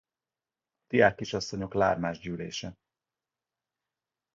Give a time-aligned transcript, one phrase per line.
[0.85, 2.77] A diákkisasszonyok lármás gyűlése